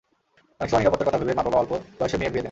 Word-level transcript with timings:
অনেক 0.59 0.69
সময় 0.69 0.81
নিরাপত্তার 0.81 1.07
কথা 1.07 1.19
ভেবে 1.21 1.37
মা–বাবা 1.37 1.59
অল্প 1.59 1.71
বয়সে 1.99 2.17
মেয়ের 2.17 2.31
বিয়ে 2.31 2.35
দেন। 2.35 2.39